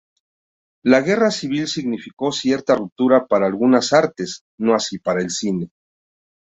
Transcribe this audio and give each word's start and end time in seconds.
La 0.83 1.01
Guerra 1.01 1.29
Civil 1.29 1.67
significó 1.67 2.31
cierta 2.31 2.73
ruptura 2.75 3.27
para 3.27 3.45
algunas 3.45 3.93
artes, 3.93 4.43
no 4.57 4.73
así 4.73 4.97
para 4.97 5.21
el 5.21 5.29
cine. 5.29 5.69